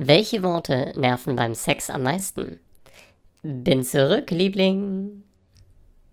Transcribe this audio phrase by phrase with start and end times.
[0.00, 2.60] Welche Worte nerven beim Sex am meisten?
[3.42, 5.24] Bin zurück, Liebling.